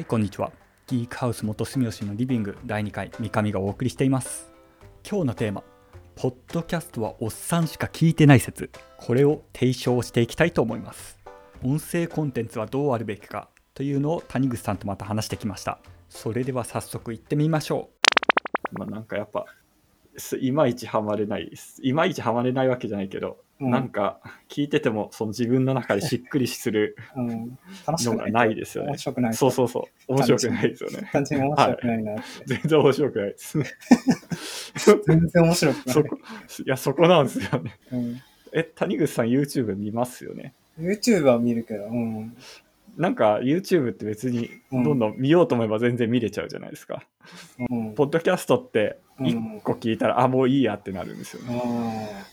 [0.00, 0.50] はい、こんにちは。
[0.86, 4.50] ギークハウス元住吉のリビング第2回、三上がお送りしています。
[5.06, 5.62] 今日のテーマ、
[6.16, 8.70] ポッドキャストはおっさんしか聞いてない説。
[8.96, 11.18] これを提唱していきたいと思います。
[11.62, 15.80] 音声コンテンツはどうあるべきかというのを谷口さんとまた話してきました。
[16.08, 17.90] それでは早速行ってみましょ
[18.72, 18.78] う。
[18.78, 19.44] まあ、なんかやっぱ、
[20.40, 21.80] いまいちハマれないです。
[21.82, 27.58] いまいちハマれないわけじゃないけど、うんなんか聞いててもその自分の中でしっくりするうん。
[27.86, 28.98] のがないですよね面。
[28.98, 29.34] 白くない。
[29.34, 30.12] そうそうそう。
[30.14, 31.10] 面白くないですよね。
[31.12, 32.22] 単純に面白くないなって。
[32.46, 33.58] 全然面白くないです。
[35.06, 37.78] 全然面白くないいや、そこなんですよね。
[37.92, 38.16] うん、
[38.52, 42.34] え、谷口さん YouTube 見ますよね？YouTube は見るけど、うん。
[43.00, 47.02] なんか YouTube って別にうんどんどん見ようと思えば全然見れちゃうじゃないですか。
[47.70, 47.94] うん。
[47.94, 52.26] ポッドキャストってうん1個聞いたら、あ、もういいやってなるんですよね。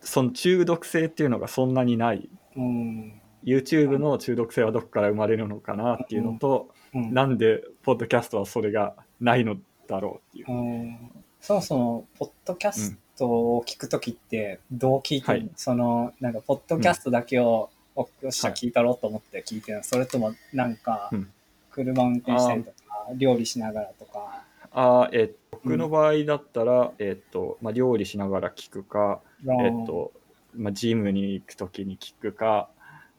[0.00, 2.30] その中毒性っていうのがそんなにない。
[2.56, 3.20] うん。
[3.44, 7.12] YouTube の中毒性はどこから生まれるのかなっていうのと、うん。
[7.12, 9.56] なんでポッドキャストはそれがないの
[9.86, 10.46] だろうっていう。
[10.50, 11.10] うん。
[11.40, 21.28] そもそも、ポッドキャストを聞くときって、どう聞いてるの、はいその、なんか、ポッドキャストだけを、およっしゃ、はい聞いたろうと思って聞いてるの、それとも、なんかうん、
[21.70, 30.12] 車運転したりとか、料理しながらとか、あーえっと僕の場合だったら、えっとまあ、料理しながら聞くか、えっと
[30.54, 32.68] まあ、ジムに行く時に聞くか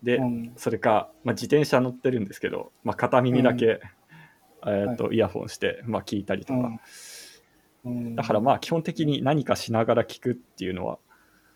[0.02, 3.82] で、うん、それか、まあ、自転車乗ってるんですけど、まあ、片耳だけ、
[4.66, 6.80] えっとはイヤホンして、まあ、聞いたりとか、
[7.84, 7.92] うん。
[7.92, 8.16] うん。
[8.16, 10.98] だからまあ基本的に何かしながら聞くっていうのは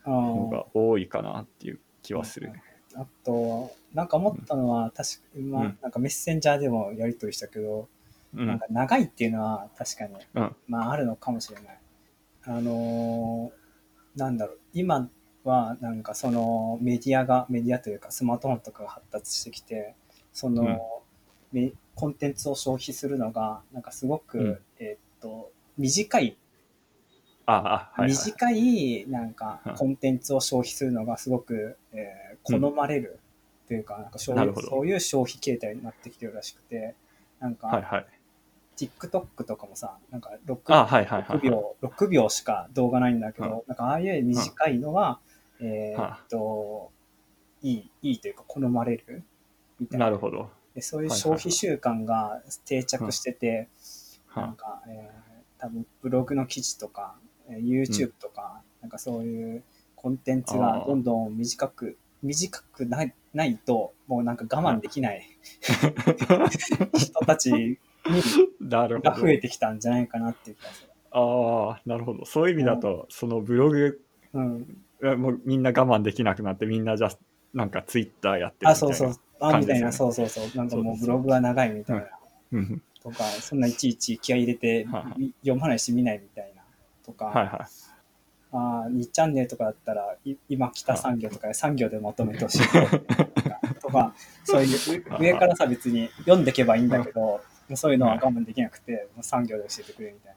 [0.04, 2.52] あのーが多いかなっていう気はする。
[2.96, 5.78] あと、なんか思ったのは、確かまあうん。
[5.82, 7.88] なんかメッセンジャーでもやり取りしたけど、
[8.36, 8.48] うん。
[8.48, 10.56] なんか長いっていうのは確かに、うん。
[10.68, 11.80] まああるのかもしれない。
[12.46, 15.10] あのーなんだろう、今
[15.44, 19.96] はなんかそのメディアが、メディアというかスマートフォンとかが発達してきて、
[20.32, 20.80] その、
[21.52, 24.60] めコンテンツを消費するのが、なんかすごく、うん。
[24.80, 26.38] えーっと、短い。
[27.46, 28.10] ああ、はい、はい。
[28.10, 29.76] 短いなんかうん。
[29.76, 33.20] コンテンツを消費するのがすごく、えー好まれる
[33.68, 36.96] というか、なんかそうないるほどそういう消費形態になってきてるらしくて、
[37.40, 38.06] なんか、はいはい。
[38.76, 41.38] TikTok とかもさ、なんか 6, あはいはいはい。
[41.40, 45.20] 6秒、6秒しか動画ないんだけど、うんなんかああいう短いのは、
[45.60, 46.92] えーはっと、
[47.62, 49.24] いい、いいというか好まれる
[49.80, 50.06] みたいな。
[50.06, 50.50] なるほど。
[50.74, 53.70] でそういう消費習慣が定着してて、
[54.36, 57.16] なんはか、えー、多分ブログの記事とか、
[57.48, 59.64] えー YouTube とか、なんかそういう
[59.96, 65.28] コンテンツがどんどん短く、短くないないと、もうなんか我慢できない
[66.94, 67.80] 人たち。
[68.70, 70.90] が増えてきたんじゃないかなっていう気がする。
[71.12, 72.26] ああ、なるほど。
[72.26, 74.02] そういう意味だと、そのブログ
[74.34, 74.84] うん。
[75.02, 77.18] がもうみんな我慢できなくなって、みんなじゃあ
[77.54, 78.90] なんかツイッターやってるみたいな。
[78.90, 79.16] あ、そうそう。
[79.40, 80.46] あ、みたいな、そうそうそう。
[80.56, 82.06] なんかもそうブログは長いみたいな。
[82.54, 82.82] うん。
[83.02, 84.88] とか、そんないちいち気合い入れて
[85.42, 86.64] 読まないし見ないみたいな。
[87.06, 87.93] とか、はいはい。
[88.54, 92.60] あ2チャンネルとかだったら、い今来た産業とかで産業でまとめてほしい。
[93.82, 97.42] とかそういうう上からさ別に読んでいけばいいんだけど、
[97.76, 100.36] そういうのは我慢できなくて、産業で教えてくれみたい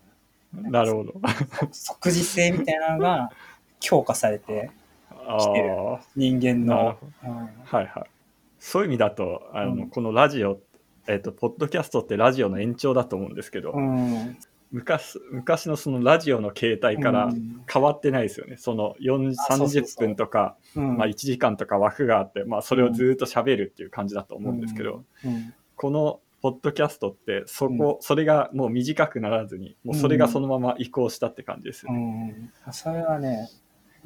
[0.62, 0.70] な。
[0.70, 1.14] なるほど。
[1.72, 3.30] 即時性みたいなのが
[3.80, 4.70] 強化されて、
[5.10, 6.00] あ来てるあ。
[6.14, 6.92] 人間の。
[6.94, 7.36] ほ、うん。
[7.36, 8.04] はいはい。
[8.58, 9.90] そういう意味だと、あの、うん。
[9.90, 10.58] このラジオ、
[11.06, 14.38] えっ、と、ポッドキャストってラジオの延長だと思うんですけど、うん
[14.72, 17.62] 昔昔のそのラジオの形態からうん。
[17.72, 18.56] 変わってないですよね。
[18.56, 19.84] その4あそうそうそう。
[19.84, 20.96] 30分とか、うん。
[20.96, 25.54] まあ、1時間とか枠があって、まあ、それをずっと喋るっていう感じだと思うんですけど、うん。
[25.76, 32.50] このポッドキャストってそこ、それがもう短くならずにもうそれがそのまま移行したって感じですようね。
[32.68, 33.48] ん、それはね、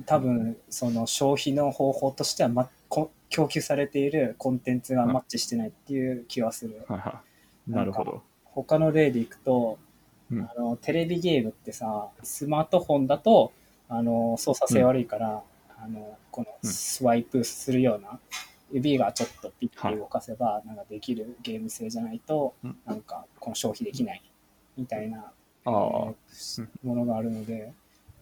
[0.06, 6.84] 多分その消費の方法としては、ま、こ供給されているコンテンツがマッチしてないっていう気はする。
[7.66, 8.22] なるほど。
[8.44, 9.78] 他の例でいくと、
[10.30, 10.42] うん。
[10.42, 13.52] あのテレビゲームってさ、スマートフォンだと
[13.88, 15.42] あの操作性悪いから、
[15.78, 16.70] あのこのうん。
[16.70, 18.18] スワイプするような、
[18.72, 22.76] 指がちょっとピッて動かせばなんかできるゲーム性じゃないと、うん。
[22.86, 24.22] なんかこの消費できない
[24.76, 25.32] みたいな
[25.64, 26.14] も
[26.84, 27.72] のがあるので、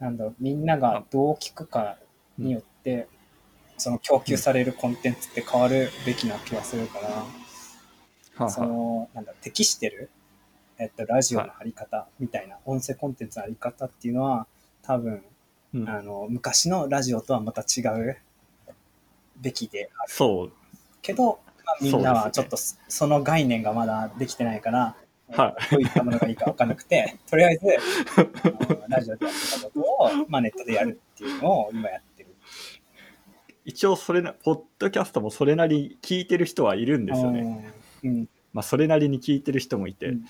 [0.00, 1.96] なんだろう、みんながどう聞くか
[2.38, 3.08] によって、
[3.76, 6.98] その供給されるコンテンツって変わるべきな気がするか
[8.38, 10.10] ら、その、なんだ適してる、
[10.78, 14.46] えっと、ラジオのあり方みたいな、音声コンテンツのあり方っていうのは、
[14.82, 15.22] 多分、
[15.74, 18.16] うんあの、昔のラジオとはまた違う
[19.40, 20.52] べきであるそう。
[21.02, 24.96] けど、まあ、みんなはちょっとそその概念がまだできてないから、
[25.30, 27.66] はいどういったものがいいか分かんなくて、 とりあえず、
[28.88, 32.34] ラジオでやってたことを、まあ、ネットでやるっていうのを今やってる。
[33.64, 37.74] 一応それな、ポッドキャストもそれなりに聞いてる人はいるんですよね。
[38.04, 38.28] うん。
[38.54, 40.24] まあ、それなりに聞いてる人もいて、うん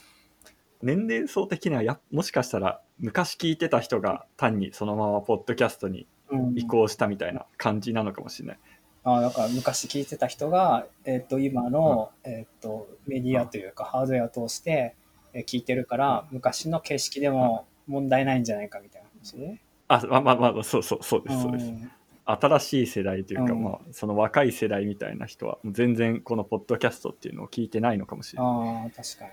[0.83, 8.59] 年齢層的にはやもしかしたら昔聞いてた人が単にそのままポッドキャストにうん移行したみたいな感じなのかもしれない。
[9.05, 14.97] あだから昔聞いてた人が、えっと今の、えっとメディアというかハードウェアを通して
[15.33, 19.63] えー聞いてるから、昔の形式でも問題ないんじゃないかみたいな話ね。
[19.89, 21.65] あまあまあまあそうそうそうですそうです。
[21.71, 21.91] ん
[22.27, 28.53] 新しい世代というか、うんまあ、その若い世代みたいな人は全然このポッドキャストっていうのを聞いてないのかもしれない。
[28.53, 29.31] ああ確かに。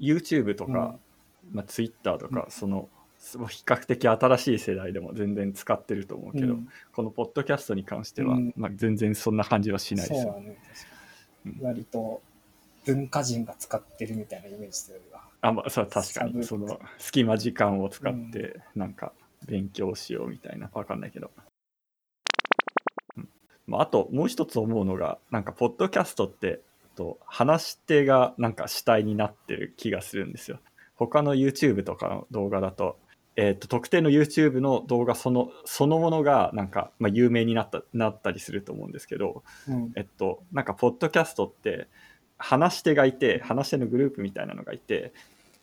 [0.00, 0.96] うん YouTube とか、
[1.52, 2.88] まあ、Twitter とか、その
[3.18, 6.68] すごい比較的新しい世代でも全然使ってると思うけど、うん。
[6.92, 8.54] このポッドキャストに関しては、うん。
[8.56, 10.40] まあ、全然そんな感じはしないですよ。
[10.40, 10.56] ね。
[11.60, 12.22] 割と
[12.86, 14.98] 文化人が使ってるみたいなイメージす。
[15.42, 16.42] あまあ、そう確かに。
[16.44, 19.12] その隙間時間を使ってなんか
[19.46, 21.30] 勉強しようみたいなわかんないけど、
[23.16, 23.28] うん。
[23.66, 26.60] まあ、あともう一つ思うのがなんかポッドキャストって
[27.00, 30.58] と話し手がなんか主体になってる気がするんですよ。
[30.96, 32.98] 他の YouTube とかの動画だと,、
[33.36, 39.92] えー、と特定の YouTube の動画そのそのものがなんか、まあ、有名になったなったりすると思うんですけど、うん。
[39.96, 41.88] えっと、なんか、ポッドキャストって、
[42.36, 45.14] 話し手がいて、話し手のグループみたいなのがいて、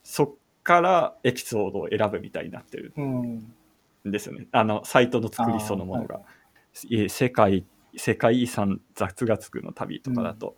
[0.03, 0.29] そっ
[0.63, 3.53] からエピソードを選ぶみたいになってるうん
[4.07, 4.47] んですよね。
[4.51, 6.15] あの、サイトの作りそのものが。
[6.15, 6.21] あ。
[6.89, 10.55] い世界、世界遺産雑学の旅とかだと、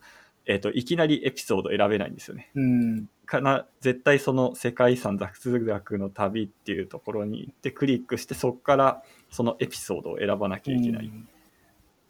[0.50, 2.50] えっと、いきなりエピソード選べないんですよね。
[2.56, 3.08] うん。
[3.28, 11.30] かな絶対その世界遺産雑学の旅っていうところに行ってクリックしてそこからそのエピソードを選ばなきゃいけない、うん。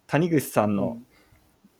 [0.07, 1.05] 谷口さんの、うん。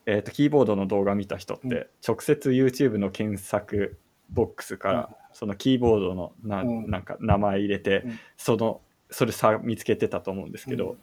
[0.06, 1.88] えー、とキーボードの動画見た人って、うん。
[2.06, 3.98] 直接 YouTube の検索
[4.30, 5.16] ボックスから、うん。
[5.32, 8.20] そのキーボードのな,、なんか名前入れて、うん。
[8.36, 10.98] そのそれさ見つけてたと思うんですけど、うん。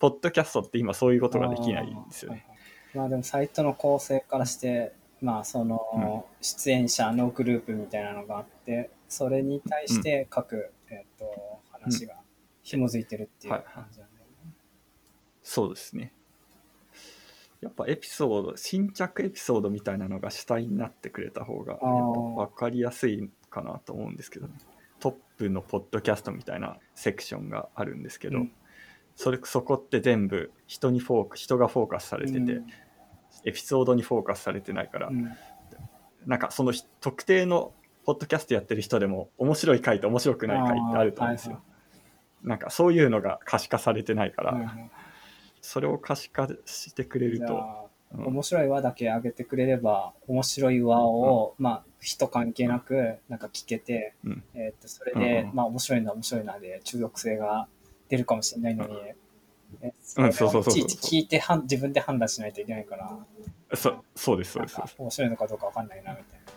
[0.00, 2.49] ポッドキャストって今そういうことができないんですよね。
[2.94, 12.14] まあでもサイトの構成からして、まあその出演者のグループみたいなのがあって、それに対して各、えっ、と話が
[12.62, 14.52] 紐づいてるっていうはい感じなんだよね。
[15.42, 16.12] そうですね。
[17.60, 24.54] やっぱエピソード新着エピソードみたいなのが主体になってくれた方が分かりやすいかなと思うんですけどね。
[24.98, 28.52] トップのポッドキャストみたいなセクションがあるんですけど、うん
[29.22, 32.66] それそこって全部人にフォーク人がフォーカスされてて、うん。
[33.44, 35.30] エピソードにフォーカスされてないから、うん。
[36.24, 37.74] なんかそのひ特定の
[38.06, 41.60] ポッドキャストやってる人でも面白い回と面白くない回ってあると思うんですよ。
[42.42, 44.90] なんかそういうのが可視化されてないから、はいはいはい
[45.62, 48.26] それを可視化してくれると、うん。
[48.28, 54.42] 面白い輪だけ上げてくれれば、面白い輪を、まあ、人関係なく、なんか聞けて、うん。
[54.54, 57.68] えっと、それで、うんうんまあ、面白いな、面白いなで、中毒性が
[58.10, 59.14] 出るかもしれないのに、え
[59.82, 60.78] うんそうそうそうそう。
[60.78, 63.16] いちいち聞いてはん自分で判断しないといけないから、
[63.74, 64.74] そそうですそうなんです。
[64.74, 66.50] そうですか面白いのかどうかわかんないな、みたいな。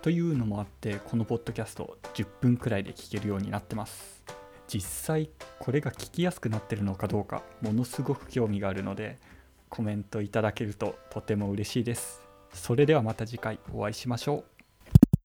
[0.00, 4.22] というのもあってこのポッドキャスト10分くらいで聞けるようになってます。
[4.68, 9.18] 実際これが聞きやすくなってるのかどうかものすごく興味があるので
[9.68, 12.22] コメントいただけるととても嬉しいです。
[12.52, 14.57] それではまた次回お会いしましょう